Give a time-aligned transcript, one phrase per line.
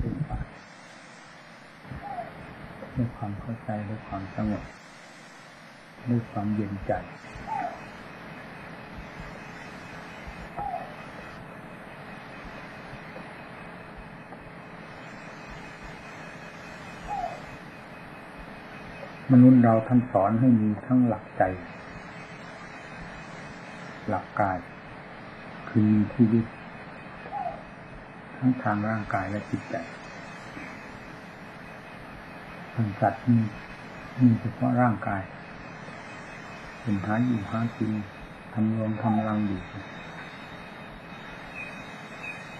[0.00, 0.32] ขึ้นไป
[2.94, 4.64] ด้วยความเข้าใจด้วยความสงบ
[6.08, 6.92] ด้วยความเย็นใจ
[19.32, 21.42] มนุษย์เราท่านสอนให้มีทั้งหลักใจ
[24.08, 24.58] หลักกาย
[25.68, 26.44] คือมีชีวิต
[28.38, 29.76] ทั้งทางร่างกายและจิตใจ
[32.74, 33.36] ทางสัตว์มี
[34.20, 35.22] มีเฉพาะร่างกาย
[36.80, 37.92] เป็นหาอยู่หากิน
[38.52, 39.60] ทำรวมทำรังอยู่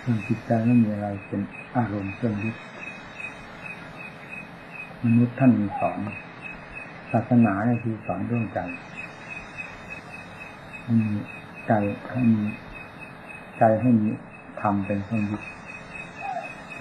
[0.03, 1.41] ส่วนจิตใจไม่มีอะไรเป็น
[1.77, 2.57] อารมณ์เครื่องยึด
[5.03, 5.99] มนุษย์ท่านมีสอน
[7.13, 8.59] ศาสนาเนี่ยคือสอนเรื่องใจ
[10.89, 10.99] มี
[11.67, 11.73] ใจ
[12.11, 12.43] ให้มี
[13.59, 14.09] ใจให้มี
[14.61, 15.43] ธรรมเป็นเครื่องยึด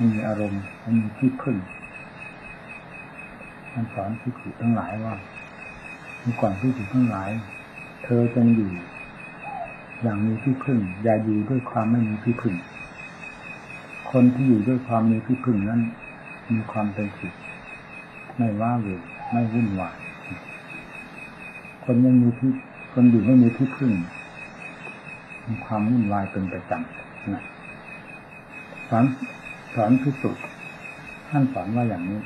[0.02, 0.62] มีอารมณ์
[1.00, 1.58] มีที่พึ่ง
[3.72, 5.16] ท่านสอนที่ถูกทั้งหลายว่า
[6.22, 7.30] เมื่อก่อนที่ถูกทั้งหลาย
[8.04, 8.72] เธอจงอยู่
[10.02, 12.56] อย่างมีที่พึ่ง อย่าอยู่ด้วยความไม่มีที่พึ่ง
[14.12, 15.82] คนที่อยู่ด้วยความมีที่พึ่งนั้น
[16.54, 17.34] มีความเป็นสุข
[18.38, 19.98] ไม่ว่าเวรไม่วุ่นวาย
[21.84, 22.52] คนยังมีที่
[22.94, 23.92] คนอยู่ไม่มีที่พึ่ง
[25.48, 27.44] มีความวุ่นวายเป็นประจำนะ
[28.90, 29.06] สอน
[29.78, 30.32] สอนพิสุ
[31.30, 32.20] ท่านสอนว่าอย่างนี้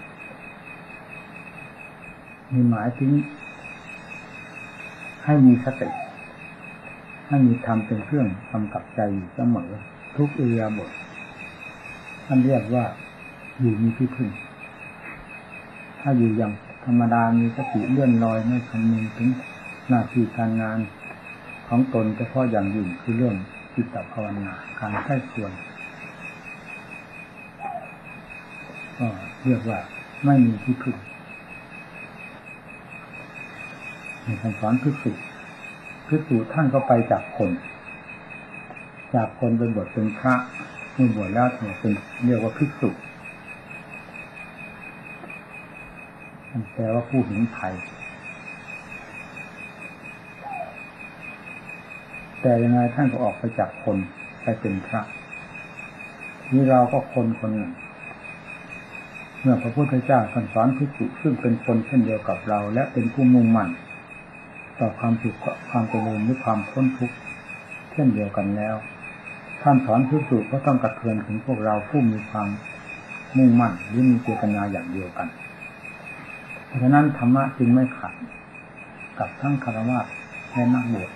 [2.51, 3.11] มีหมายถึง
[5.25, 5.89] ให้มีสติ
[7.27, 9.71] ให้มีธรรมเป็นเครื่องกำกับใจอยู่เสมอ
[10.17, 10.89] ทุกอิริยาบถ
[12.25, 12.85] ท่านเรียกว่า
[13.59, 14.29] อยู่มีที่พึ่ง
[15.99, 16.51] ถ้าอยู่อย่าง
[16.85, 19.29] ธรรมดามีสติเลื่อนลอยไม่คำนึงถึง
[19.89, 20.79] หน้าที่การงาน
[21.67, 23.35] ของตนเฉพาะอย่างยิ่งคือเรื่อง
[23.75, 25.51] จิตภาวนาการใช้ส่วน
[29.01, 29.09] ก็
[29.45, 29.79] เรียกว่า
[30.25, 30.97] ไม่มีที่พึ่ง
[34.23, 35.11] ในคำสอนพิสุ
[36.07, 37.51] พิสุท่านก็ไปจากคน
[39.15, 40.33] จากคนเป็นบทเป็นพระ
[40.93, 41.47] เมื่อบวชแล้ว
[41.79, 41.93] เป็น
[42.25, 42.89] เรียกว่าพิสุ
[46.49, 47.73] มันแปลว่าผู้เห็นภัย
[52.41, 53.97] แต่ยังไงท่านก็ออกไปจากคน
[54.41, 55.01] ไปเป็นพระ
[56.51, 57.71] นี่เราก็คนคนหนึ่ง
[59.41, 63.69] เมื่อพระพุทธเจ้าสสอนพิสุซึ่งเป็นคนเช่นเดียวกับเรา และเป็นผู้มุ่งมั่น
[64.79, 65.35] ต่อความสุข
[65.69, 67.15] ความเจริญหรือความพ้นทุกข์
[67.91, 68.75] เช่นเดียวกันแล้ว
[69.61, 72.47] ท่านสอนพิสุก็ต้องกระเทือนถึงพวกเราผู้มีความ
[73.37, 75.27] มุ่งมั่นหรือมีเจตนาอย่างเดียวกัน
[76.65, 78.13] เพราะฉะนั้นธรรมะจึงไม่ขัด
[79.19, 79.99] กับทั้งคารวะ
[80.51, 81.09] และนักบวช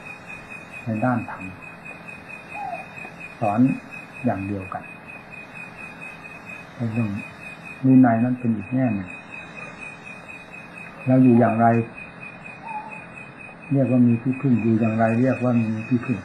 [0.86, 1.46] ในด้านธรรม
[3.40, 3.60] สอน
[4.26, 4.84] อย่างเดียวกัน
[6.94, 7.10] เรื่อง
[7.84, 9.10] มีในนั้นเป็นอีกแง่หนึ่ง
[11.08, 11.68] เราอยู่อย่างไร
[13.72, 16.20] เรียกว่ามีที่พึ่งอยู่อย่างไร เรียกว่ามีที่พึ่ง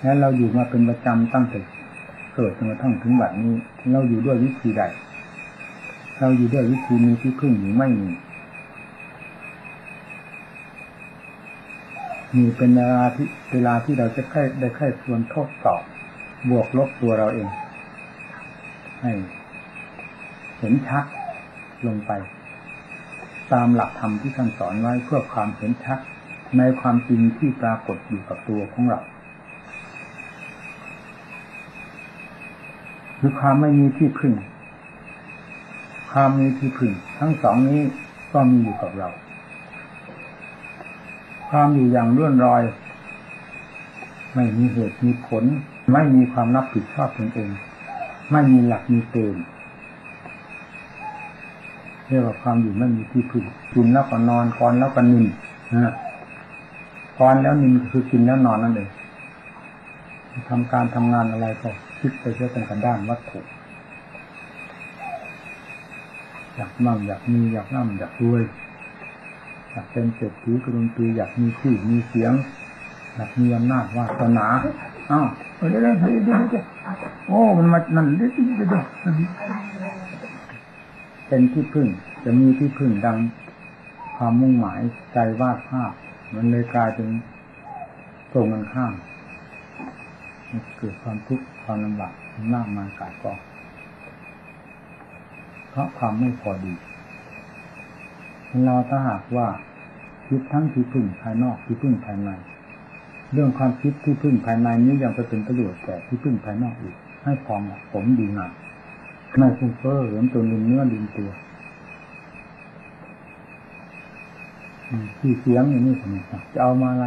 [0.00, 1.58] แล้วเราอยู่มาเป็นประจำตั้งแต่
[2.34, 3.54] เกิดจนกระทั่งถึงบัดนี้
[3.92, 4.82] เราอยู่ด้วยวิธีใด
[6.18, 8.08] เราอยู่ด้วยวิธีมีที่พึ่งหรือไม่มี
[12.36, 15.82] มีเป็นเวลาที่เวลาที่เราจะค่อยได้ค่อยส่วนทดสอบ
[16.50, 17.48] บวกลบตัวเราเอง
[19.00, 19.12] ให้
[20.62, 21.04] เห็นชัด
[21.86, 22.12] ลงไป
[23.52, 25.98] ตามหลักธรรมที่ท่านสอนไว้เพื่อความเห็นชัด
[26.58, 29.00] ในความจริงที่ปรากฏอยู่กับตัวของเรา
[33.18, 34.34] คือความไม่มีที่พึ่ง
[36.12, 37.80] ความมีที่พึ่ง ทั้งสองนี้
[38.32, 39.08] ก็มีอยู่กับเรา
[41.48, 42.62] ความอยู่อย่างเลื่อนรอย
[44.34, 45.44] ไม่มีเหตุมีผล
[45.92, 47.50] ไม่มีความรับผิดชอบตนเอง
[48.32, 49.44] ไม่มีหลักมีเกณฑ์
[52.08, 55.24] เรียกว่าความอยู่ไม่มีที่พึ่งกินแล้วก็นอนกอนแล้วก็นิน
[55.84, 55.94] นะ
[57.18, 58.90] กอนแล้วนินคือกินแล้วนอนนั่นเอง
[60.48, 61.68] ทำการทำงานอะไรก็
[62.00, 63.40] คิดไปเพื่อเป็นกันด้านวัตถุ
[66.56, 68.42] อยากมั่งอยากมีอยากน่ำอยากรวย
[69.70, 72.32] อยากเป็นเศรษฐีกรุงตีอยากมีชื่อมีเสียง
[73.14, 74.46] อยากมีอำนาจวาสนา
[75.10, 75.26] อ้าว
[75.56, 76.64] เดี๋ยวเดี๋ยวเดี๋ยวเดี๋ยว
[77.26, 78.84] โอ้มันมานั่นเดี๋ยวเดี๋ยว
[81.34, 81.88] เป็นที่พึ่ง
[82.24, 83.18] จะมีที่พึ่งดัง
[84.16, 84.80] ความมุ่งหมาย
[85.12, 85.92] ใจวาดภาพ
[86.34, 87.08] มันเลยกลายเป็น
[88.32, 88.92] ตรงกันข้าม
[90.78, 92.12] เกิดความทุกข์ความลำบาก
[92.54, 93.38] มากมายกายกอง
[95.70, 96.74] เพราะความไม่พอดี
[98.64, 99.48] เราถ้าหากว่า
[100.26, 102.30] คิดทั้งที่พึ่งภายนอกที่พึ่งภายใน
[103.32, 108.52] เรื่องความคิดที่พึ่งภายในนี้ยังจะเป็นประโยชน์แต่ที่พึ่งภายนอกอีก ให้พอเหมาะสมดีงาม
[109.38, 111.30] ไม่ฟุ้งเฟ้อเหมือนตัวลืมเนื้อลืมตัว
[115.18, 116.16] ที่เสียงอย่างนี้ทำไม
[116.52, 117.06] จะเอามาอะไร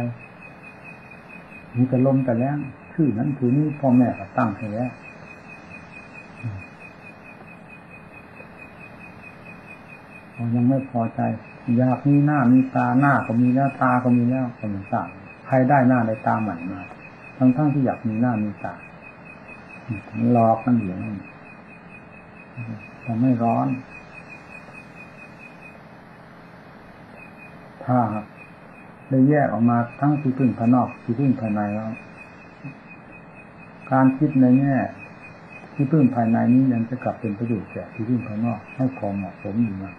[1.76, 2.58] มีแต่ลมแต่แรง
[2.94, 4.90] ชื่อนั้นคือนี้พ่อแม่ก็ตั้งให้แล้ว
[10.54, 11.20] ยังไม่พอใจ
[11.76, 15.08] อยากมีหน้ามีตาหน้าก็มีแล้วตาก็มีแล้วคนตาง
[15.46, 16.80] ใครได้หน้าได้ตาใหม่มา
[17.38, 18.74] ทั้งทั้งที่อยากมีหน้ามีตา
[20.32, 21.16] หลอกมันอยู่นั่น
[23.04, 23.66] ทำไม่ร้อน
[27.84, 27.98] ถ้า
[29.08, 31.90] ได้แยกออกมาทั้งที่พึ่งภายนอกที่พึ่งภายในแล้ว
[33.92, 34.76] การคิดในแง่
[35.74, 39.94] ที่พึ่งภายในนี้ยังจะกลับเป็นประโยชน์แก่ที่พึ่งภายนอกให้พอเหมาะสมอยู่นะ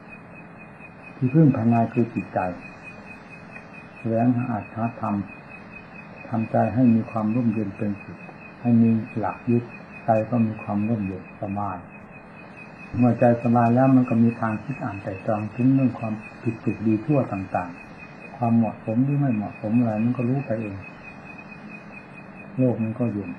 [1.16, 2.40] ที่พึ่งภายในคือจิตใจ
[3.98, 5.16] แสวงหาอาชาธรรม
[6.30, 8.20] ทำใจให้มีความร่มเย็นเป็นสุข
[8.62, 9.64] ให้มีหลักยึด
[10.06, 11.78] ใจก็มีความร่มเย็นสบาย
[12.96, 20.76] เมื่อใจสบายแล้วมันก็มีทางคิดอ่านแต่ตรองถึงเรื่องความผิดถูกดีทั่วต่างๆ ความเหมาะสมหรือไม่เหมาะสมอะไรมันก็รู้ไปเอง
[22.58, 23.32] โลกมันก็เย็น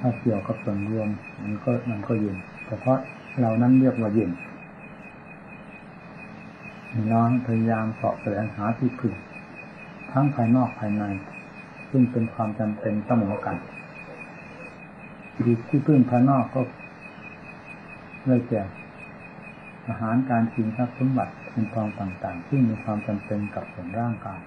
[0.00, 1.08] ถ้าเกี่ยวกับส่วนรวม
[1.42, 2.98] มันก็มันก็เย็นแต่เพราะ
[3.40, 4.30] เรานั้นเรียกว่าเย็น
[7.08, 9.14] เราพยายามเสาะแสวงหาที่พึ่ง
[10.12, 11.04] ทั้งภายนอกภายใน
[11.90, 13.56] ซึ่งเป็นความจำเป็นเสมอกัน
[15.68, 16.60] ที่พึ่งภายนอกก็
[18.30, 18.62] เลยแก่
[19.88, 24.40] อาหารการกินทรัพย์สมบัติเป็นทองต่างๆ ที่มีความจำเป็นกับส่วนร่างกาย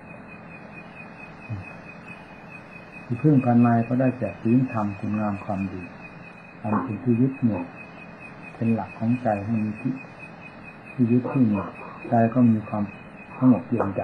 [3.05, 5.81] ที่พึ่งภายในก็ได้แก่ศีลธรรมคุณงามความดี
[6.61, 7.63] ทำเป็นที่ยึดเหนี่ยว
[8.55, 9.93] เป็นหลักของใจให้มีที่
[10.91, 11.67] ที่ยึดที่เหนี่ยว
[12.09, 12.83] ใจก็มีความ
[13.37, 14.01] สงบเย็นใจ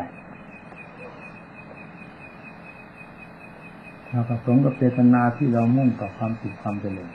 [4.10, 7.10] เราประสงค์กับเจตนาที่เรามุ่งต่อความสุขความเจริญ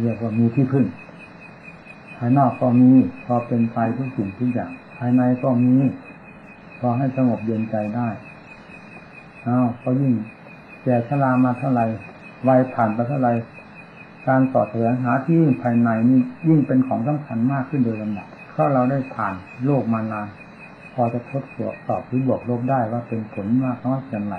[0.00, 0.86] เรียกว่ามีที่พึ่ง
[2.16, 2.90] ภายนอกก็มี
[3.24, 5.74] พอเป็นไปทุกสิ่งทุกอย่าง ภายในก็มี
[6.78, 8.08] พอให้สงบเย็นใจได้
[9.46, 10.12] อ้าวก็ยิ่ง
[10.84, 11.86] แก่ชรามาเท่าไหร่
[12.48, 13.32] วัยผ่านไปเท่าไหร่
[14.26, 19.34] การต่อแสวงหาที่ภายในนี่ยิ่งเป็นของสำคัญมากขึ้นโดยลำดับเพราะเราได้ผ่าน
[19.64, 20.28] โลกมานาน
[20.94, 24.36] พอจะทดสอบตอบหรือบวกลบได้ว่าเป็นผลมากน้อยอย่างไร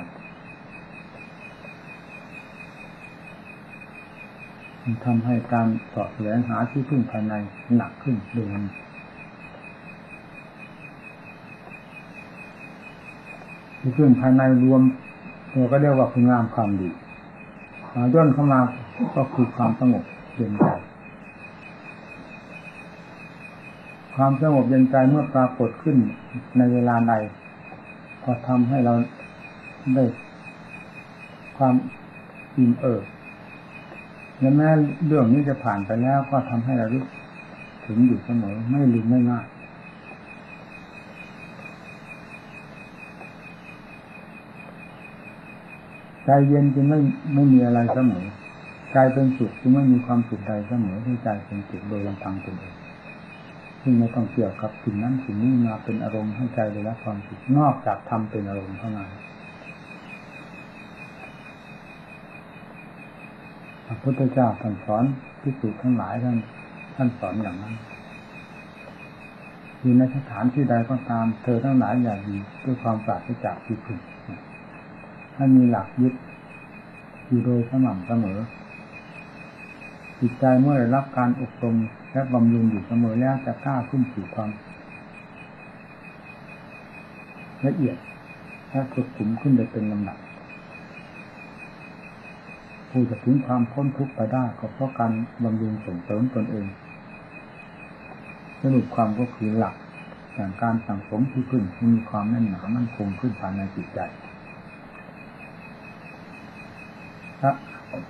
[5.06, 7.34] ทำให้การสอบแสวงหาที่พึ่งภายใน
[7.76, 8.48] หนักขึ้นโดย
[13.80, 14.82] ที่พึ่งภายในรวม
[15.54, 16.90] ตัวก็เรียกว่าคุณงามความดี
[18.14, 18.60] ย่นเข้ามา
[19.16, 20.04] ก็คือความสงบ
[20.36, 20.68] เย็นใจ
[24.16, 25.98] ความสงบเย็นใจเมื่อปรากฏขึ้น
[26.58, 27.14] ในเวลาใด
[28.24, 28.94] ก็ทำให้เรา
[29.96, 30.04] ได้
[31.58, 31.74] ความ
[32.58, 33.04] อิ่มเอิบ
[34.40, 34.70] และแม้
[35.06, 36.88] เรื่องนี้จะผ่านไปแล้วก็ทำให้เรา
[37.86, 39.46] ถึงอยู่เสมอไม่ลืมไม่ง่าย
[46.26, 47.00] ใจเย็นจึงไม่
[47.34, 48.26] ไม่มีอะไรเสมอ
[48.94, 52.76] ใจเป็นสุขจึงไม่มีความสุขใดเสมอที่ใจเป็นสุขโดยลำพังตนเอง
[53.82, 59.10] ซึ่งไม่ต้องเกี่ยวกับสิ่งนั้นสิ่งนี้มาเป็นอารมณ์ให้ใจได้รับความสุขนอกจากทำเป็นอารมณ์เท่านั้น
[63.92, 65.04] พระพุทธเจ้าท่านสอน
[65.42, 66.38] พิสูจน์ทั้งหลายท่าน
[66.96, 67.76] ท่านสอนอย่างนั้น
[69.81, 74.00] อยู่ในสถานที่ใดก็ตาม เธอทั้งหลายอย่าดีด้วยความปราศจากที่พึ่ง
[75.36, 76.14] ให้มีหลักยึด
[77.28, 78.40] อยู่โดยสม่ำเสมอ
[80.19, 81.76] จิตใจเมื่อได้รับการอบรม
[82.12, 84.50] และบำรุงอยู่เสมอแล้วจะกล้าขึ้นสู่ความ
[87.66, 87.98] ละเอียด
[88.69, 90.18] และสุดขุมขึ้นไปเป็นลำดับ
[92.90, 95.12] ผู้จะถึงความพ้นทุกข์ไปได้ก็เพราะการ
[95.44, 96.68] บำรุงส่งเสริมตนเอง
[98.62, 99.76] สรุปความก็คือหลัก
[100.36, 104.00] อย่างการสั่งสมที่ขึ้นมีความแน่นหนามั่นคงขึ้นภายในจิตใจ
[107.40, 107.52] พระ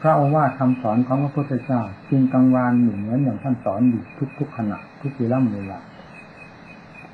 [0.01, 4.03] พระโอวาคำสอนของพระพุทธเจ้าจริงกังวานหนึ่งเหมือนอย่างท่านสอนอยู่
[4.39, 5.79] ทุกๆขณะทุกเวลาเวลา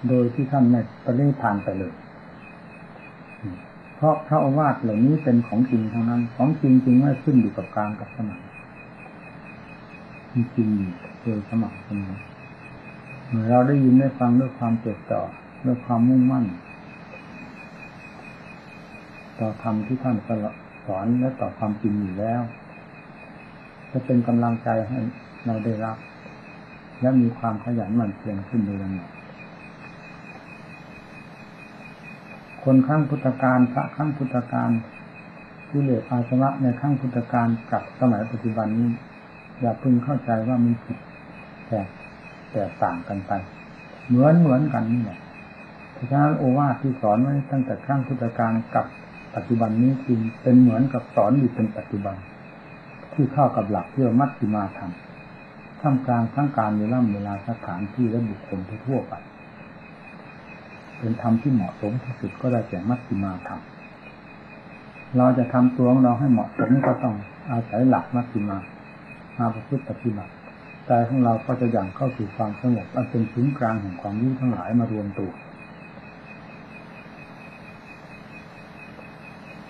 [0.07, 1.93] โดยที่ท่านไม่ปริทานไปเลย
[3.95, 8.41] เพราะพระอาวาสเหล่านี้เป็นของจริงทั้งนั้น ของจริงจริงไม่ขึ้นอยู่กับการกับสมัย
[10.33, 10.69] มีจริง
[11.21, 12.17] โดยสมัครเสมอ
[13.27, 15.21] เมื่อเราได้ยินได้ฟังด้วยความจดจ่อ
[15.65, 16.45] ด้วยความมุ่งมั่น
[19.39, 20.15] ต่อธรรมที่ท่าน
[20.85, 22.41] สอนและต่อความจริงอยู่แล้ว
[23.91, 24.99] จะเป็นกำลังใจให้
[25.45, 25.97] เราได้รับ
[27.01, 29.09] และมีความขยันหมั่นเพียรขึ้นโดยลำดับ
[32.65, 34.69] คนขั้งพุทธการพระขั้งพุทธการ
[35.69, 38.89] ที่เลือาสวะในขั้งพุทธการกับสมัยปัจจุบันนี้
[39.60, 40.98] อย่าพึงเข้าใจว่ามีผิด
[41.67, 41.79] แต่
[42.51, 43.31] แตกต่างกันไป
[44.07, 45.19] เหมือนเหมือนกันนี่แหละ
[45.93, 48.86] เพราะฉะนั้นโอวาทที่สอนไว้ตั้งแต่ครั้งพุทธกาลกับ
[49.36, 52.15] ปัจจุบันนี้จริงเป็นเหมือนกับสอนอยู่เป็นปัจจุบัน
[53.13, 54.91] ที่เข้ากับหลักเพื่อมัชฌิมาธรรม
[55.81, 59.13] ท่ามกลางทั้งการเวลาเวลาสถานที่และบุคคลทั่วไป
[60.99, 63.59] เป็นธรรมที่เหมาะสมที่สุดก็ได้แก่มัชฌิมาธรรม
[65.17, 67.15] เราจะทำตัวของเราให้เหมาะสมก็ต้อง
[67.51, 68.57] อาศัยหลักมัชฌิมา
[69.37, 70.33] มาประพฤติปฏิบัติ
[70.87, 75.31] ใจของเราก็จะอย่างเข้าสู่ความสงบอันเป็นศูนย์กลางแห่งความรู้ทั้งหลายมารวมตัว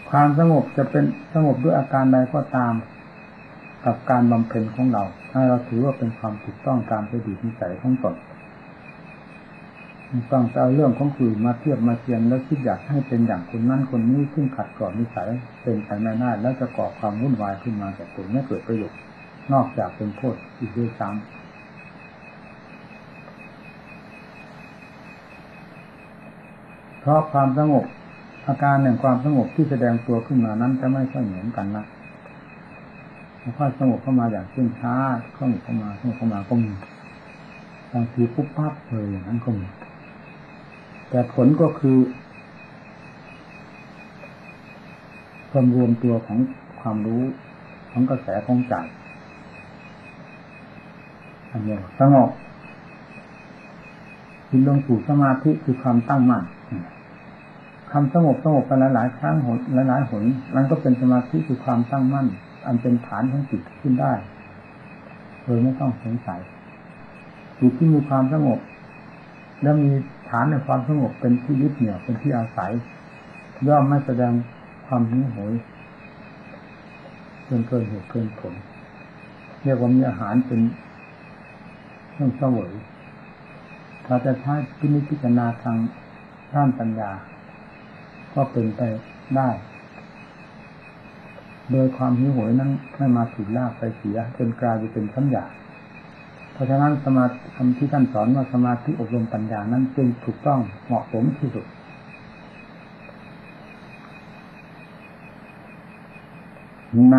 [0.10, 1.04] ความสงบจะเป็น
[1.34, 2.74] สงบด้วยอาการใดก็ตาม
[3.86, 8.16] กับการบำเพ็ญของเรา ถ้าเราถือว่าเป็นความถูกต้องตามสตินิสัยของตน
[10.32, 15.28] ต้องเอาเรื่องของคืนมาเทียบมาเทียนแล้วคิดอยากให้เป็นอย่างคนนั้นคนนี้ซึ่งขัดก่อนนิสัย
[15.64, 19.00] เป็นไปไม่ได้แล้วจะก่อความวุ่นวายขึ้นมาแต่ตัวไม่เกิดประโยชน์
[19.54, 21.20] นอกจากเป็นโทษอีกด้วยซ้ำ
[27.00, 27.86] เพราะความสงบ
[28.48, 31.86] อาการแห่งความสงบที่แสดงตัวขึ้นมานั้นจะไม่ค่อยเหมือนกันนะ
[33.60, 34.96] ค่อยสงบเข้ามาอย่างเช่นช้า
[35.40, 36.72] สงบเข้ามาสงบเข้ามาก็มี
[37.94, 39.66] บางทีปุ๊บปั๊บเลยอย่างนั้นก็มี
[41.10, 41.98] แต่ผลก็คือ
[45.52, 46.40] ความรวมตัวของ
[46.82, 47.22] ความรู้
[47.92, 48.74] ของกระแสของใจ
[51.52, 52.30] อันนี้สงบ
[54.50, 56.44] จิตลงสู่สมาธิคือความตั้งมั่น
[57.92, 59.60] คำสงบสงบกันหลายๆครั้งหน
[59.90, 60.24] หลายๆหน
[60.56, 62.28] มันก็เป็นสมาธิคือความตั้งมั่น
[62.66, 64.14] อันเป็นฐานของจิตขึ้นได้
[65.44, 66.40] โดยไม่ต้องสงสัย
[67.60, 68.60] จิตที่มีความสงบ
[69.62, 72.72] แล้วมีานในความสงบเป็นที่ยึดเหนี่ยวเป็นที่อาศัย
[73.68, 74.34] ย่อมไม่แสดง
[74.86, 75.54] ความหิวโหย
[77.46, 78.54] เกินเกินเหตุเกินผล
[79.64, 80.62] เรียกว่ามีอาหารเป็น
[82.12, 82.72] เครื่องเสวย
[84.06, 85.78] ถ้าจะใช้พินิจพิจารณาทาง
[86.54, 87.12] ด้านปัญญา
[88.34, 88.82] ก็เป็นไป
[89.36, 89.50] ได้
[91.72, 95.46] โดยความหิวโหยนั้นไม่มาถูกลากไปเสียจนกลายเป็นสัญญา
[96.56, 97.36] เพราะฉะนั้นสมาธิ
[97.78, 101.66] ที่ท่านสอนว่าสมาธิอบรมปัญญานั้นจึงถูกต้องเหมาะสมที่สุด
[107.12, 107.18] ใน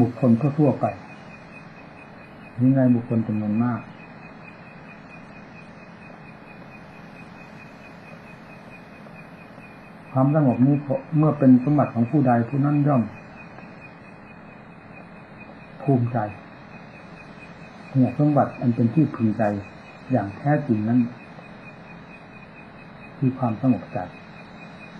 [0.00, 0.86] บุคคลทั่วไป
[2.60, 3.80] นี่ในบุคคลจำนวนมาก
[10.12, 10.74] ความสงบนี้
[11.18, 13.02] เมื่อเป็นสมบัติของผู้ใดผู้นั้นย่อม
[15.82, 16.18] ภูมิใจ
[17.94, 19.42] เนี่ยสมบัติอันเป็นที่พึงใจ
[20.12, 21.00] อย่างแท้จริงนั้น
[23.18, 23.98] คือความสงบใจ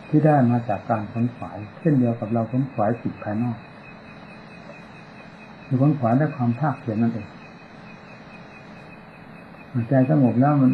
[0.08, 3.56] ที่ได้มาจากการขนขวายเช่นเดียวกับเราขนขวายจิตภายนอก
[5.66, 7.26] คือขนขวายได้ความภาคเพียรนั่นเอง
[9.88, 10.72] ใจสงบแล้วมัน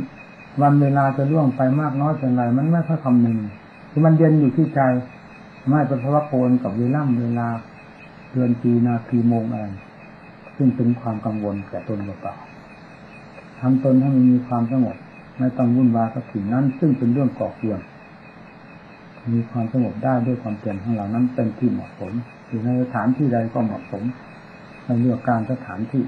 [0.62, 3.38] วันเวลาจะล่วงไปมากน้อยเพียงไรมันไม่ค่อยคำนึง
[3.90, 4.80] คือมันเย็นอยู่ที่ใจ
[5.68, 7.48] ไม่เป็นพระโกนกับเวลาเวลา
[8.32, 9.66] เดือนปีนาทีโมงอะไร
[10.58, 12.34] ซึ่งเป็นความกังวลแก่ตนเปล่า
[13.60, 14.96] ทำตนให้มันมีความสงบ
[15.38, 17.80] ไม่ต้องวุ่นวายกับสิ่งนั้น ซึ่งเป็นเรื่องก่อเกลื่อน
[19.34, 22.12] มีความสงบได้ด้วยความเปลี่ยนของเรานั้นเป็นที่เหมาะสม
[22.48, 24.02] อยู่ในสถานที่ใดก็เหมาะสม
[24.84, 26.04] ในเรื่องการสถานที่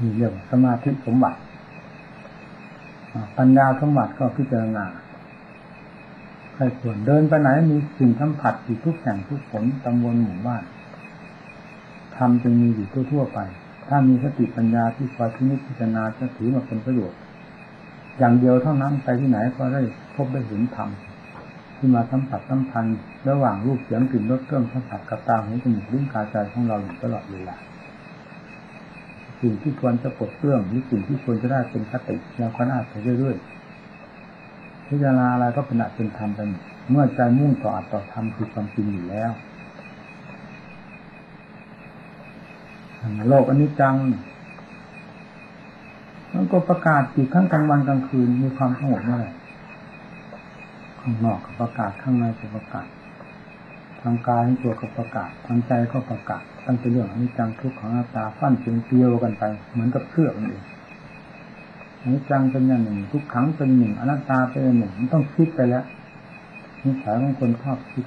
[0.00, 1.38] มีเรื่องสมาธิสมบัติ
[3.38, 4.84] ปัญญาสมบัติก็พิจารณา
[6.62, 10.62] ใครส่วนเดินไปไหนมีสิ่งสัมผัสอยู่ทุกแห่งทุกผลตำบลหมู่บ้าน
[12.16, 13.38] ทำจึงมีอยู่ทั่วๆไป
[13.88, 17.18] ถ้ามีสติปัญญาที่คอยพิจิจารณาจะถือมาเป็นประโยชน์
[18.18, 19.82] อย่างเดียวเท่านั้นไปที่ไหนก็ได้
[20.14, 20.88] พบได้เห็นธรรม
[21.76, 27.56] ที่มาสัมผัสสัมพันธ์ระหว่างรูปเสียงกลิ่นรสเครื่องสัมผัสกับตาหูจมูกลิ้นกายใจของเราอยู่ตลอดเวลา
[29.40, 33.61] สิ่งที่ควรจะปลดเครื่องหรือสิ่งที่ควรจะได้เป็นคติเราก็น่าไปเรื่อยๆ
[34.86, 36.40] พิจารณาอะไรก็เป็นอัตเป็นธรรมไป
[36.90, 39.32] เมื่อใจมุ่งต่ออัตต่อธรรมคือความจริงอยู่แล้ว
[43.28, 43.96] โลกอนิจจัง
[46.32, 49.30] มันก็ประกาศอีกข้างกลางวันกลางคืนมีความสงบเมื่อไหร่
[51.00, 52.86] ข้างนอกก็ประกาศข้างในก็ประกาศ
[54.02, 60.64] ทางกายทั้งตัวก็ประกาศทางใจก็ประกาศตั้งแต่เรื่องอนิจจังทุกขังนาตาฟั่นเพียงเตียวกันไป เหมือนกับเครื่องนั่นเอง
[62.02, 65.84] อนิจจังเป็นอย่างหนึ่ง ทุกขังเป็นหนึ่งอนัตตาเป็นหนึ่งมันต้องคิดไปแล้ว
[66.84, 68.04] นิสัยของคนชอบคิด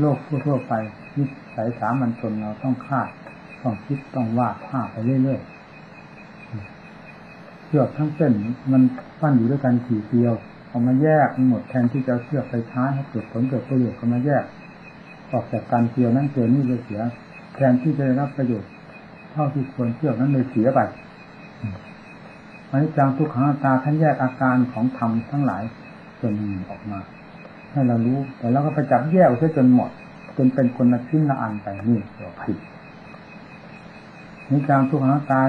[0.00, 0.16] โลก
[0.46, 0.72] ทั่วไป
[1.16, 3.08] นิสัยสามัญชนเราต้องคาด
[3.62, 8.32] ต้องคิดต้องวาดภาพไปเรื่อยๆเชือกทั้งเส้น
[8.72, 8.82] มัน
[9.20, 10.34] ปั้นอยู่ด้วยกันขี่เตียว
[10.68, 14.44] เอามาแยกหมดแทนที่จะเชือกไปใช้ให้เกิดผลเกิดประโยชน์ก็มาแยก
[15.32, 17.00] ออกจากการเกี่ยวนั้นเกี่ยวนี่เลยเสีย
[17.54, 18.70] แทนที่จะได้รับประโยชน์
[19.32, 20.80] เท่าที่ควรเชือกนั้นเลยเสียไป
[22.70, 25.62] อันนี้จังทุกขังอัตตาท่านแยกอาการของธรรมทั้งหลาย
[26.20, 26.34] จน
[26.70, 26.98] ออกมา
[27.72, 29.90] ให้เรารู้แต่เราก็ไปจับแยกเสียจนหมด
[30.36, 32.58] จนเป็นคนละชิ้นละอันไปนี่เราผิด
[34.50, 35.40] นี่การทุกขังอนัตตา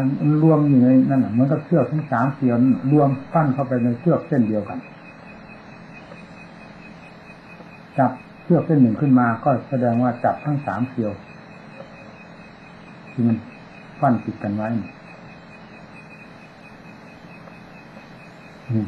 [0.44, 2.60] รวมอยู่ในนั่นเหมือนกับเชือกทั้งสามเสียน
[2.92, 4.80] รวมปั้นเข้าไปในเชือกเส้นเดียวกัน
[7.98, 8.12] จับ
[8.44, 11.12] เชือกเส้นหนึ่งขึ้นมาก็แสดงว่าจับทั้งสามเสียว
[13.12, 13.38] ที่มัน
[14.02, 14.88] ปั้นติดกันไว้นี่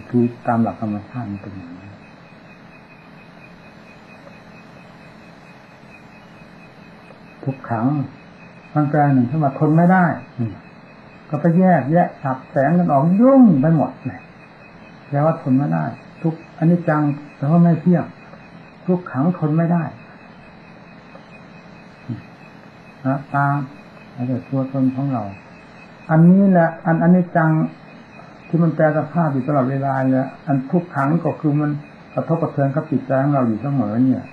[0.09, 1.91] คือตามหลักธรรมชาติมันเป็นอย่างนี้
[7.43, 7.87] ทุกครั้ง
[8.73, 10.05] มันแปลหนึ่งขึ้นมาทนไม่ได้
[11.29, 14.21] ก็ไปแยกแยกฉับแสงกันออกยุ่งไปหมดเลย
[15.07, 15.85] แปลว่าทนไม่ได้
[16.21, 17.01] ทุกอันนี้จัง
[17.37, 18.05] แต่ว่าไม่เที่ยง
[18.85, 19.83] ทุกขังทนไม่ได้
[23.05, 23.57] นะตาม
[24.15, 25.23] อะไรตัวตนของเรา
[26.09, 27.51] อันนี้แหละ อันอันนี้จัง
[28.51, 31.71] ที่มันแปลสภาพอยู่ตลอดเวลาเนี่ยอันทุกขังก็คือมัน
[32.13, 34.23] กระทบกระเทือนกับจิตใจของเราอยู่เสมอเนี่ย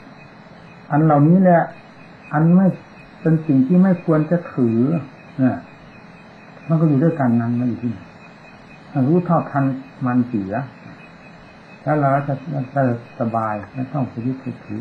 [0.90, 1.62] อันเหล่านี้แหละ
[2.32, 2.66] อันไม่
[3.20, 4.78] เป็นสิ่งที่ไม่ควรจะถือ
[5.38, 5.56] เนี่ย
[6.68, 7.92] มันก็อยู่ด้วยกันนั้นมันอยู่ที่
[9.08, 9.64] รู้เท่าทัน
[10.06, 10.52] มันเสีย
[11.82, 12.34] แล้วเราจะ
[12.74, 12.82] จะ
[13.20, 14.80] สบายไม่ต้องไปยึดถือ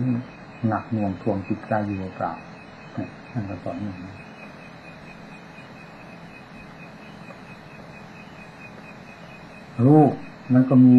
[0.68, 2.34] หนักหน่วงทวงจิตใจอยู่เปล่า
[3.32, 4.27] ท่นก็สอนอย่างนี้
[9.86, 10.12] รูป
[10.54, 10.98] มันก็มี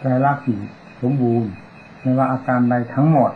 [0.00, 0.58] ใจรักอยู่
[1.00, 1.50] สมบูรณ์
[2.00, 3.32] ไม่ว่าอาการใดทั้งหมด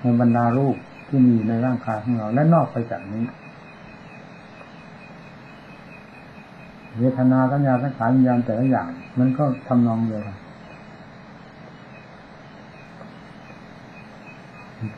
[0.00, 3.24] ในบรรดารูปที่มีในร่างกายของเราและนอกไปจากนี้
[6.98, 10.38] เวทนาสัญญาสังขารวิญญาณแต่ละอย่าง มันก็ทำนองเดียวกัน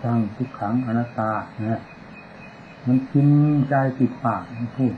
[0.03, 1.31] สร้างทุกขังอนัตตา
[1.67, 1.83] เนี่ย
[2.87, 3.29] มันกิน
[3.69, 4.95] ใจติดปากมันพูด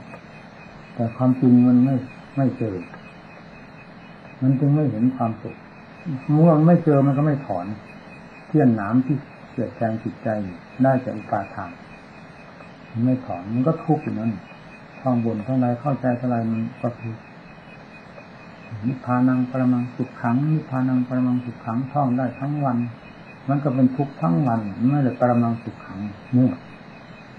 [0.93, 1.95] แต่ความจริงมันไม่
[2.37, 2.75] ไม่เจอ
[4.41, 5.55] มันจึงไม่เห็นความสุข
[6.31, 7.65] เมื่อไม่เจอมันก็ไม่ถอน
[8.47, 9.17] เที่ยนหนามที่
[9.53, 10.27] เกิดแทงจิตใจ
[10.83, 11.71] ได้จากอุปาทาน
[12.91, 14.31] มันไม่ถอนมันก็ทุกข์อยู่นั้น
[15.01, 17.13] ท่องบนท่องใดเข้าใจเท่าไรมันก็คือ
[18.87, 22.77] นิพพานังปรมังสุขขังนิพพานังปรมังสุขขังท่องได้ทั้งวัน
[23.49, 24.59] มันก็เป็นทุกข์ทั้งวัน
[24.91, 25.99] ไม่ได้ปรมังสุขขัง
[26.37, 26.49] นี่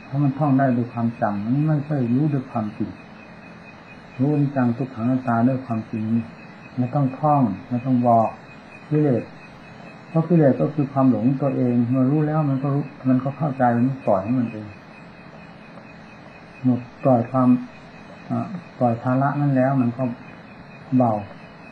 [0.06, 2.90] ถ้าะมันท่องได้ด้วยความจำมันไม่ใช่รู้ด้วยความจริง
[4.20, 6.04] รู้จังทุกขังตาด้วยความจริง
[6.76, 8.28] ไม่ต้องท่องไม่ต้องบอก
[8.88, 9.22] กิเลส
[10.09, 14.66] เพราะกิเลสก็คือความหลงตัวเองเมื่อรู้แล้วมันก็รู้มันก็เข้าใจมันปล่อยให้มันเอง
[16.64, 17.48] หมดปล่อยความ
[18.78, 20.04] ปล่อยภาระนั้นแล้ว มันก็
[20.96, 21.12] เบา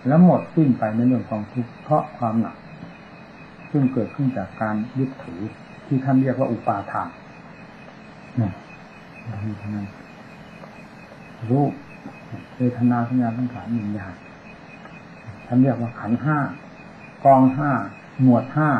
[0.06, 2.56] แล้วหมดสิ้นไปในเรื่องของทุกข์เพราะความหนัก
[3.70, 5.40] ซึ่งเกิดขึ้นจากการยึดถือ
[5.86, 7.08] ที่ท่านเรียกว่าอุปาทาน
[8.40, 8.50] นี่
[9.74, 9.86] นั้น
[11.50, 11.72] รูป
[12.56, 14.14] เวทนาสัญญาสังขารวิญญาณ
[15.50, 16.38] ท่านเรียกว่าขันห้า
[17.24, 17.70] กองห้า
[18.22, 18.70] หมวดห้า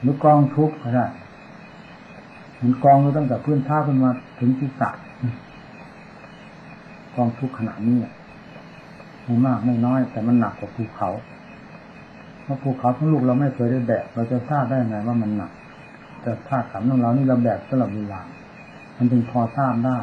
[0.00, 1.06] หรือกองทุกข์ก็ได้
[2.60, 4.94] มันกองตั้งแต่พื้นท่าขึ้นมาถึงที่สัก
[7.16, 7.98] กองทุกข์ขนาดนี้
[9.24, 11.10] ไม่มากไม่น้อย แต่มันหนักกว่าภูเขา
[12.42, 15.52] เพราะภูเขาทั้งลูกเราไม่เคยได้แบกเราจะทราบได้ไงว่ามันหนัก
[16.22, 18.20] แต่ธาตุขันของเรานี่เราแบกตลอดเวลา
[18.96, 19.98] มันจึงพอทราบได้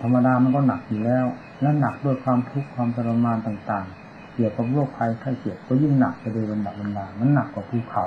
[0.00, 1.26] ธรรมดามันก็หนักอยู่แล้ว
[1.62, 8.04] และหนักด้วยความทุกข์ความทรมานต่างๆ เกี่ยวกับโรคภัยไข้เจ็บก็ยิ่งหนักไปโดยลำดับลำดามันหนักกว่าภูเขา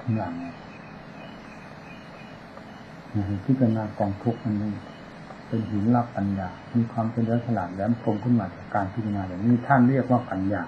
[0.00, 0.34] ทั้งหลัง
[3.44, 4.72] ที่เป็นนากองทุกข์อันนี้
[5.46, 10.62] เป็นหินรับปัญญา มีความเป็นเรื่อฉลาดแหลมคมขึ้นมาจากการพิจารณาอย่างนี้ท่านเรียกว่าปัญญา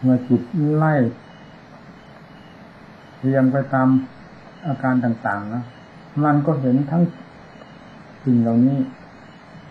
[0.00, 0.42] เมื่อจิต
[0.76, 0.94] ไล่
[3.20, 3.88] เรียงไปตาม
[4.66, 5.64] อาการต่างๆนะ
[6.24, 7.02] มันก็เห็นทั้ง
[8.24, 8.78] สิ่งเหล่านี้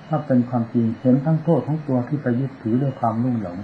[0.07, 3.57] ถ้าเป็นความจริงเห็นทั้งโทษทั้งตัวที่ไปยึดถือด้วยความรุ่งหลง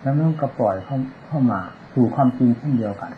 [0.00, 0.96] แล้วมันก็ปล่อยเข้า
[1.26, 1.58] เข้ามา
[1.94, 3.12] สู่ความจริงเช่นเดียวกัน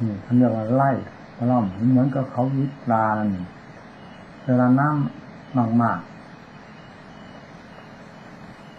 [0.00, 0.90] นี่ท่านเรียกว่าไล่
[1.36, 3.28] ตล่อมเหมือนกับเขายึดปลานั่น
[4.44, 5.98] เวลาน้ำมากมาก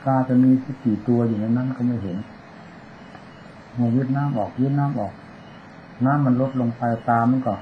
[0.01, 2.17] ปลาจะมีสักกี่ตัวอยู่ในนั้นก็ไม่เห็น
[3.75, 5.13] หัวยึดน้ำออกยึดน้ำออก
[6.05, 7.53] น้ำมันลดลงไปตามันก็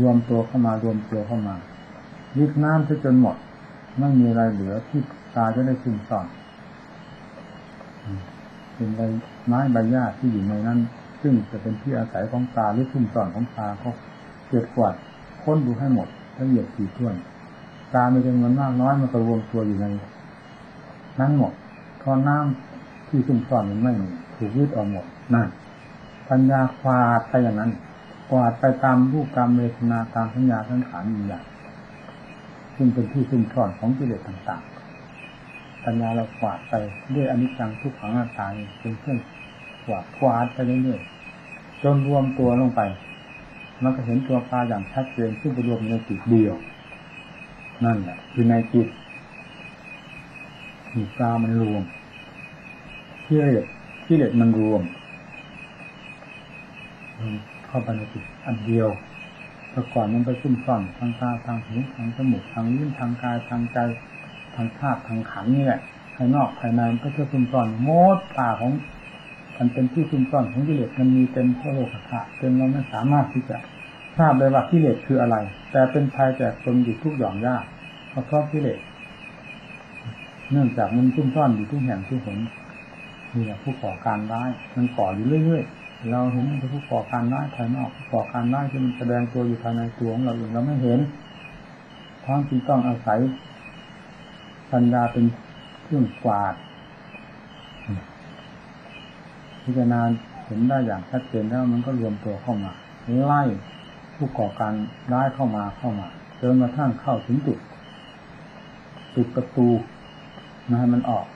[0.00, 1.56] รวมตัวเข้ามารวมตัวเข้ามา
[2.38, 3.36] ยึดน้ำจนหมด
[3.98, 5.00] ไม่มีอะไรเหลือที่
[5.36, 6.26] ตาจะได้ซึมซ่อน
[8.74, 9.00] เป็นใบ
[9.46, 10.78] ไม้ใบหญ้าที่อยู่ในนั้น
[11.22, 13.92] ซึ่งจะเป็นที่อาศัยของตาหรือซุ่มซ่อนของตาเขา
[14.48, 14.94] เกิดกวาด
[15.42, 16.08] ค้นดูให้หมด
[16.38, 17.14] ละเอียดถี่ถ้วน
[17.94, 19.86] ตาไมีจำนวนมากน้อยมันก็รวมตัวอยู่ใน
[21.20, 21.52] นั้นหมด
[22.02, 25.48] พอน้ำที่ซุ่มซ่อนมันไม่มีถูกยึดออกหมดนั่น
[26.28, 27.70] ปัญญาควาดไปอย่างนั้น
[28.30, 31.44] กวาดไปตามรูปตามเวทนาตามสัญญาสังขารมีอย่าง
[32.76, 36.74] ซึ่งเป็นที่ซุ่มซ่อนของกิเลสต่างๆปัญญาเรากวาดไป
[37.14, 38.46] ด้วยอนิจจังทุกขังหน้าตา
[38.80, 39.18] เป็นเครื่อง
[39.86, 42.80] กวาดกวาดไปเรื่อยๆจนรวมตัวลงไป
[43.82, 46.54] มันก็เห็นตัวปลาอย่างชัดเจนซึ่งไปรวมในจิตเดียว
[47.84, 48.88] นั่นแหละคือในจิต
[50.94, 51.82] มีปลามันรวม
[53.26, 53.64] กิเลส
[54.06, 54.82] กิเลสมันรวม
[57.68, 58.88] เข้าไปในจิตอันเดียว
[59.70, 63.78] แต่ก่อนมันไปซุ่มซ่อนทางตาทางหูทางจมูกทางลิ้นทางกายทางใจ
[64.54, 65.80] ทางธาตุทางขันนี่แหละ
[66.14, 68.72] ภายนอกภายในมันก็จะซุ่มซ่อนโมดป่าของ
[69.58, 73.56] มันเป็นที่ซุ่มซ่อนของกิเลสมันมีเต็มทั่วโลกธาตุจนเราไม่สามารถที่จะ
[74.16, 75.36] ทราบเลยว่ากิเลสคืออะไร
[75.72, 77.56] แต่เป็นภัยแก่ตนอยู่ทุกหย่อมย่า
[78.10, 78.80] เพราะเพราะกิเลส
[80.50, 82.38] เนื่องจากมันซุ่มซ่อนอยู่ทุกแห่งทุกหน
[83.34, 85.77] นี่แหละผู้ก่อการร้ายมันก่ออยู่เรื่อยๆ
[86.10, 91.00] เราเห็นผู้ก่อการร้ายภายนอกผู้ก่อการร้ายที่มันแสดงตัวอยู่ภายในตัวของเราเองเราไม่เห็น
[92.24, 93.18] ทั้งที่ต้องอาศัย
[94.72, 95.24] ปัญญาเป็น
[95.82, 96.54] เครื่องกวาด
[99.62, 100.00] พิจารณา
[100.46, 102.72] เห็นได้อย่างชัดเจนแล้วมันก็รวมตัวเข้ามา
[103.24, 103.42] ไล่
[104.14, 104.74] ผู้ก่อการ
[105.12, 106.06] ร้ายเข้ามาเข้ามา
[106.40, 107.58] จนกระทั่งเข้าถึงจุด
[109.14, 109.68] ปิดประตู
[110.64, 111.26] ไม่ให้มันออก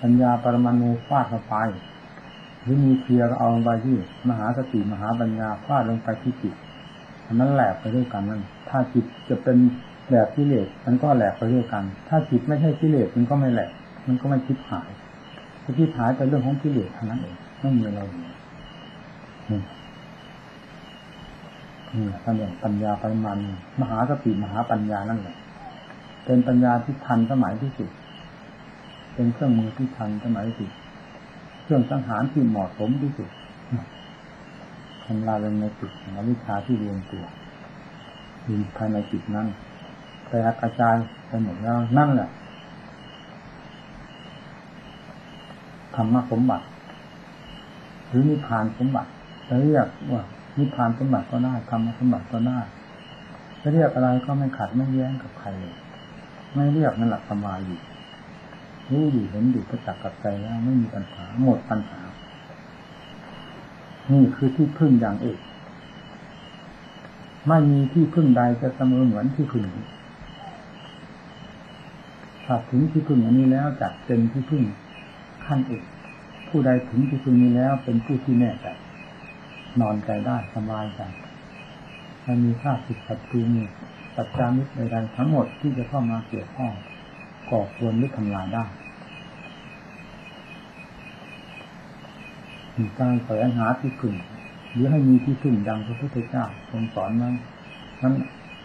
[0.00, 1.56] ปัญญาปรมาณูฟาดเข้าไป
[2.68, 3.96] หรือมีเคลียร์เอาลงไปที่
[4.28, 6.54] มหาสติมหาปัญญาฟาดลงไปที่จิต
[7.40, 9.56] มันแหลกไปด้วยกันนั่นถ้าจิตจะเป็น
[10.10, 13.70] แบบกิเลสมันก็แหลกไปด้วยกัน ถ้าจิตไม่ใช่กิเลสมันก็ไม่แหลก
[14.06, 14.88] มันก็ไม่คิดหาย
[15.78, 19.60] คิดหายเป็นเรื่องของกิเลสเท่านั้นเองไม่มีอะไรนี่
[21.92, 23.50] นี่ท่านเรียกปัญญาไปมาณู
[23.80, 25.36] มหาสติมหาปัญญานั่นแหละ
[26.24, 27.90] เป็นปัญญาที่ทันสมัยที่สุด
[29.14, 30.70] เป็นเครื่องมือที่ทันสมัยที่สุด
[31.68, 33.30] เครื่องสังหารที่เหมาะสมที่สุด
[35.04, 37.24] ทำลายลงในจิตของวิชาที่เรียนตัว
[38.42, 39.46] อยู่ภายในจิตนั้น
[40.28, 40.94] แตกกระจาย
[41.28, 42.30] ไปหมดแล้วนั่นแหละ
[45.94, 46.66] ธรรมสมบัติ
[48.08, 49.10] หรือนิพพานสมบัติ
[49.48, 50.22] จะเรียกว่า
[50.58, 52.60] นิพพานสมบัติก็ได้ธรรมสมบัติก็ได้
[53.60, 55.76] จะเรียกอะไรก็ไม่ขัดไม่แย้งกับใครเลย
[56.54, 57.80] ไม่เรียกนั่นแหละสมาอยู่
[58.90, 62.00] รู้อยู่เห็นอยู่ประจักษ์กับใจแล้วไม่มีปัญหาหมดปัญหา
[64.12, 65.38] นี่คือที่พึ่งอย่างเอก
[67.48, 69.64] ไม่มีที่พึ่งใดจะเสมอเหมือนที่พึ่ง
[72.44, 74.64] ถ้าถึงที่พึ่งอันนี้แล้วจัดเป็นที่พึ่ง
[75.44, 75.84] ขั้นเอก
[76.48, 78.66] ผู้ใดถึงที่พึ่งนี้แล้วเป็นผู้ที่แน่ใจ
[79.80, 81.00] นอนใจได้สบายใจ
[82.24, 83.62] ไม่มีค่าผิดศัตรูมี
[84.16, 86.72] ปัจจามิตรใดๆทั้งหมดที่จะเข้ามาเกี่ยวข้อง
[87.50, 88.64] ก่อควรหรือทำลายได้
[92.76, 94.14] มีการแสวงหาที่พึ่ง
[94.72, 97.34] หรือให้มีที่พึ่งดังพระพุทธเจ้าทรงสอนนั้น
[98.02, 98.14] นั้น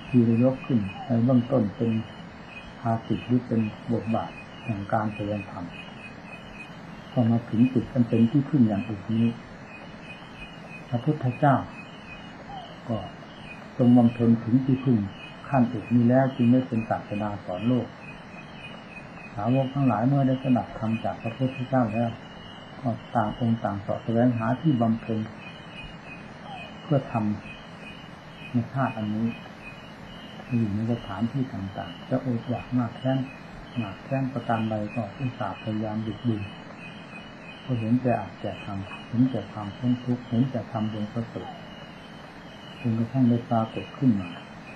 [0.07, 1.91] ที่ได้ยกขึ้นในเบื้องต้นเป็น
[2.79, 3.61] ภาสิทหรือเป็น
[3.93, 4.31] บทบาท
[4.63, 5.65] แห่งการแสดงธรรม
[7.11, 9.27] พอมาถึงจุดกันเป็นที่พึ่งอย่างอื่นนี้
[10.89, 11.55] พระพุทธเจ้า
[12.89, 12.97] ก็
[13.77, 14.97] ทรงบำเพ็ญถึงที่พึ่ง
[15.49, 17.87] ขั้นเอกนี้แล้วจึงได้เป็นศาสดาสอนโลก
[19.35, 22.11] สาวกทั้งหลายเมื่อได้สนับธรรมจากพระพุทธเจ้าแล้ว
[22.81, 25.19] ก็ต่างองค์ต่างสอบแสวงหาที่บำเพ็ญ
[26.83, 29.27] เพื่อทำในชาติอันนี้
[30.59, 33.19] อยู่ในสถานที่ต่างๆ จะอดอยากมากแค้น
[33.77, 36.41] หนักแค้นประการใดก็อุตส่าห์พยายามดึกดึง
[37.63, 41.49] ก็เห็นแต่อาจแต่ทำเห็นแต่ความทุกข์ทุกข์เห็นแต่ทำดวงประเสริฐ
[42.79, 44.29] จนกระทั่งได้ปรากฏขึ้นมา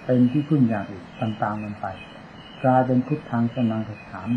[0.06, 1.86] เป็นที่พึ่งอย่างอื่นต่างๆกันไป
[2.64, 4.30] กลายเป็นพุทธังสนังกถาม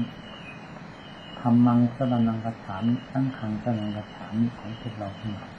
[1.40, 5.52] ธรรมังสนังกถามทั้งขังสนังกถามของพวกเราทั้งหลาย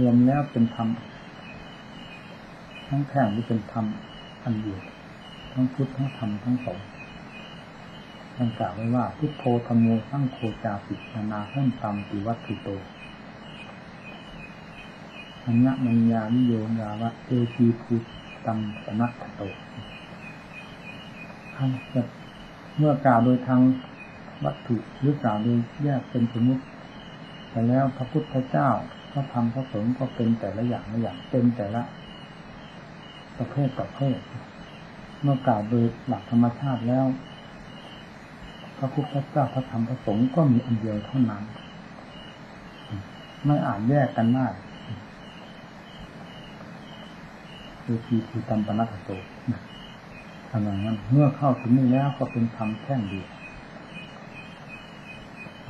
[0.00, 0.88] รวมแล้วเป็นธรรม
[2.86, 3.86] ทั้งแท่งที่เป็นธรรม
[4.42, 4.80] อันเดียว
[5.52, 6.80] ทั้งพุทธทั้งธรรมทั้งสอง
[8.34, 12.68] ท่านกล่าวไว้ว่าพุทโธธรรมโมทั้งโคจาปินานาเพิ่มตามติวัตถุโต
[15.44, 18.02] อัญญมัญญานิโยยาวะเอจีพุท
[18.46, 19.42] ตัมสนัตโต
[21.62, 22.02] ท่านจะ
[22.78, 23.60] เมื่อกล่าวโดยทาง
[24.44, 26.64] วัตถุหรือกล่าวโดยแยกเป็นสมมติ
[27.50, 28.68] แต่แล้วพระพุทธเจ้า
[29.12, 31.82] พระธรรมพระสงฆ์ก็เป็นแต่ละอย่างละอย่างเป็นแต่ละ
[33.38, 34.18] ประเภทประเภท
[35.22, 37.06] เมื่อกล่าวโดยหลักธรรมชาติแล้ว
[38.78, 41.44] พระพุทธเจ้าพระธรรมพระสงฆ์ก็มีอันเดียวเท่านั้น
[43.46, 44.46] ไม่อาจแยกกันได้
[48.06, 49.10] ทีภูตัมปนัตโต
[49.52, 49.60] นะ
[50.50, 53.28] ทำอย่างนั้น เมื่อเข้าถึงนี้แล้วก็เป็นธรรมแท่งเดียว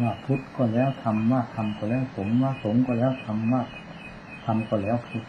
[0.01, 3.62] ว่าพุทธก็แล้วธรรมว่าธรรมก็แล้วสงฆ์ว่าสงฆ์ก็แล้วธรรมว่า
[4.45, 5.25] ธรรมก็แล้วพุทธ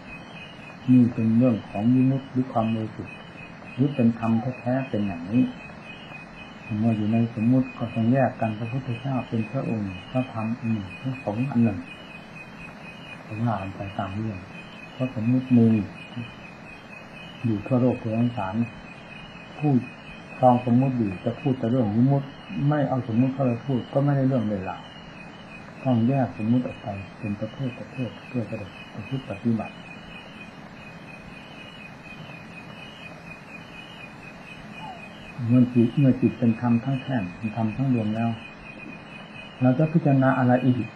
[0.92, 3.04] นี่เป็นเรื่องของยิมุตหรือความโมสุ
[3.74, 5.44] หรือเป็นธรรมแท้ๆเป็นอย่างนี้
[6.80, 11.80] เมื่ออยู่ในสมมุติก็ต้องแยกกันพระพุทธเจ้าเป็นพระองค์พระธรรมอันหนึ่งพระสงฆ์อันหนึ่ง
[13.26, 14.40] ผมว่ากันไปตามเรื่อง
[14.94, 15.68] เพราะสมมุติมี
[17.46, 18.56] อยู่ทั่วโลกทั่วสงสาร
[19.62, 19.74] ผู้
[20.38, 22.28] ครองสมมุติอยู่จะพูดแต่เรื่องสมมุติ
[22.70, 24.78] ไม่เอาสมมุติเข้าไปพูดก็ไม่ได้เรื่องเลยล่ะ
[25.84, 26.88] ต้องแยกสมมุติออกไป
[27.20, 29.76] เป็นประเภทประเภทเพื่อจะได้ประพฤติปฏิบัติ
[35.48, 38.30] เมื่อจิตเมื่อจิตเป็นธรรมทั้งแท่งเป็นธรรมทั้งรวมแล้ว
[39.62, 40.88] เราจะพิจารณาอะไรอีก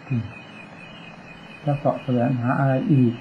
[1.66, 3.14] จะเสาะแสวงหาอะไรอีก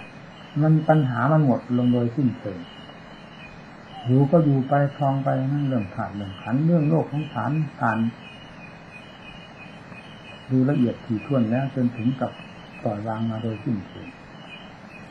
[0.63, 2.59] มันปัญหามันหมดลงโดยสิ้นเชิง
[4.07, 7.99] อยู่ก็อยู่ไปคลองไปนั่นเรื่องขาดเรื่องขันเรื่องโลกของฐานการ
[10.51, 12.33] ดูละเอียดถี่ถ้วนแล้วจนถึงกับ
[12.83, 14.09] ปล่อยวางมาโดยสิ้นเชิง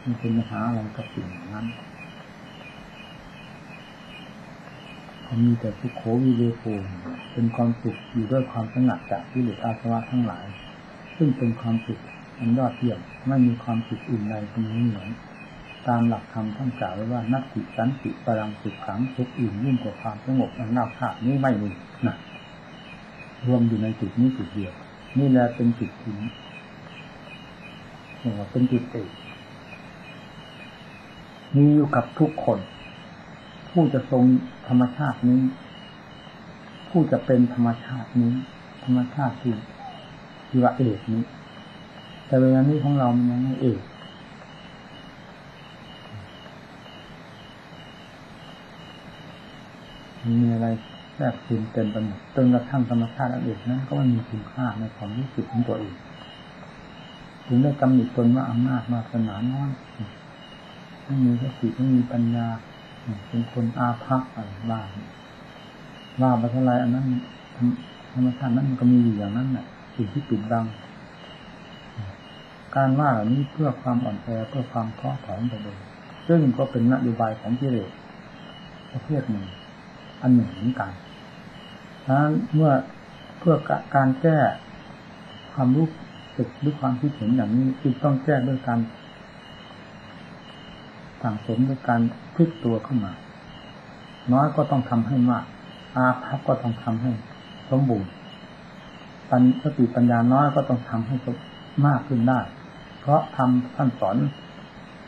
[0.03, 1.67] มันเป็นปัญหาอะไรกับสิ่งนั้น
[5.43, 6.65] มีแต่สุขโขวิเวโก
[7.33, 10.45] เป็นความสุขอยู่ด้วยความสงัดจากวิเลศอาสวะทั้งหลาย
[11.17, 11.99] ซึ่งเป็นความสุข
[12.39, 15.09] อันยอดเยี่ยมไม่มีความสุขอื่นใดเป็นนี้เหมือน
[15.87, 21.69] ตามหลักธรรมท่านกล่าวไว้ว่านักติสันติพลังสุขขังสุขอื่นยิ่งกว่าความสงบอันน่าภาคนี้ไม่มี
[22.07, 22.15] นะ
[23.47, 24.73] รวมอยู่ในจุดนี้จุดเดียว
[25.19, 26.13] นี่แหละเป็นจุดที่
[28.19, 29.09] เรียกว่าเป็นจุดเอก
[31.55, 32.59] มีอยู่กับทุกคน
[33.69, 34.23] ผู้จะทรง
[34.67, 35.41] ธรรมชาตินี้
[36.89, 38.33] ผู้จะเป็นธรรมชาตินี้
[38.83, 39.53] ธรรมชาติที่
[40.47, 41.23] ที่ว่าเอกนี้
[42.27, 43.81] แต่เวลานี้ของเรามันยังไม่เอก
[50.41, 50.67] มีอะไร
[51.15, 55.93] แทรกซึมเต็มไปหมดจนกระทั่งธรรมชาติอันเอกนั้น ก็ไม่มีคุณค่าในความรู้สึกของตัวเอง
[57.47, 59.69] ถึงได้กำหนดตนว่าอำนาจมาสนาน้อย
[61.05, 62.47] ไม่มีสติไม่มีปัญญา
[63.27, 64.85] เป็นคนอาภัพอะไรบ้าง
[66.21, 67.05] ว่าบัตรลายอันนั้น
[68.13, 70.65] ธรรมชาตินั้นมันก็มีอยู่อย่างนั้นแหละสิ่งที่ปิดบัง
[72.75, 75.77] การว่าเหล่านี้เพื่อความอ่อนแอเพื่อความท้อถอยไปเลย
[76.27, 77.89] ซึ่งก็เป็นนโยบายของกิเลส
[78.91, 79.45] ประเภทหนึ่ง
[80.23, 80.91] อันหนึ่งเหมือนกัน
[82.09, 82.73] นั้นเมื่อ
[83.39, 83.55] เพื่อ
[83.95, 84.39] การแก้
[85.53, 85.87] ความรู้
[86.37, 88.79] สึกหรือความคิดเห็นอย่างนี้จึงต้องแก้ด้วยการ
[91.21, 92.01] สั่งสมด้วยการ
[92.35, 93.13] พลิกตัวเข้ามา
[94.33, 95.43] น้อยก็ต้องทำให้มาก
[95.95, 97.11] อาภัพก็ต้องทำให้
[97.69, 98.11] สมบูรณ์
[99.29, 101.15] ปัญสติปัญญาน้อยก็ต้องทำให้
[101.85, 102.39] มากขึ้นได้
[102.99, 104.15] เพราะทำท่านสอน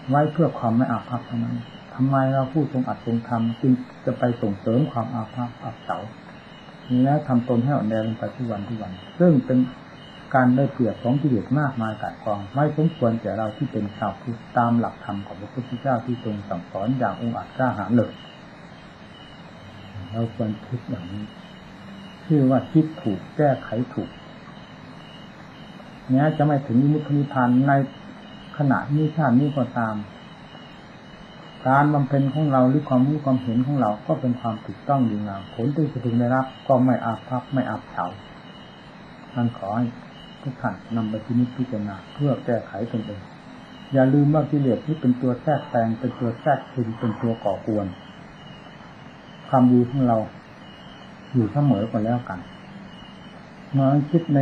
[0.10, 1.56] ไว้เพื่อความไม่อาภัพเท่านั้น
[1.96, 3.74] ทำไมเราพูดทรงอัดทรงทำจึง
[4.06, 5.98] จะไปส่งเสริมความอาภัพอับเฉา
[6.90, 9.60] นี้แล้วทำตนให้อ่อนแอลงไปทุกวันทุกวัน ซึ่งเป็น
[10.36, 18.12] การได้เปรียบของกิเลสมากมายกายกอง ไม่สมควรแก่เราที่เป็นชาวพุทธตามหลักธรรมของพระพุทธเจ้าที่ทรงสั่งสอนอย่างองค์อาจกล้าหาญเลย
[20.12, 21.26] เราควรคิดอย่างนี้
[22.26, 24.10] ชื่อว่าคิดถูกแก้ไขถูก
[26.12, 27.72] เนี้ยจะไม่ถึงมุขนิพานใน
[28.58, 29.96] ขณะนี้ชาตินี้ก็ตาม
[31.68, 38.06] การบำเพ็ญของเราหรือความรู้ความเห็นของเราก็เป็นความถูกต้องดีงามผลที่จะพึงได้รับก็ไม่อาภัพไม่อับเฉา
[39.34, 39.86] ท่านขอให้
[40.42, 43.22] ทุกท่านนำไปพินิจพิจารณาเพื่อแก้ไขตนเอง
[43.94, 47.88] อย่าลืมว่ากิเลสที่เป็นตัวแทรกแซงเป็นตัวแทรกซึมเป็นตัวก่อกวน
[49.50, 50.18] ความดีของเรา
[51.34, 52.40] อยู่เสมอกันแล้วกัน
[53.72, 54.40] เมื่อคิดใน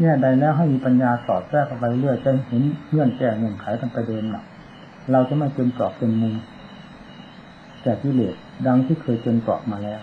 [0.00, 4.44] แง่ใดแล้วให้มีปัญญาสอดแทรกไปเรื่อยจะเห็นเงื่อนแก้เงื่อนไขกันไปเดินหนัก
[5.12, 6.34] เราจะไม่เป็นกรอบเป็นมุม
[7.86, 10.00] แต่กิเลสดังที่เคยจนเกาะมาแล้ว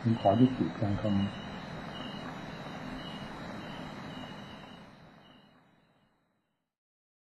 [0.00, 1.28] ผมขอยุติเพียงเท่านี้